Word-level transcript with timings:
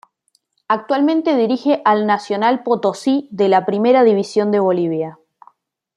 Actualmente 0.67 1.35
dirige 1.35 1.83
al 1.85 2.07
Nacional 2.07 2.63
Potosí 2.63 3.27
de 3.29 3.49
la 3.49 3.67
Primera 3.67 4.03
División 4.03 4.49
de 4.49 4.59
Bolivia. 4.59 5.19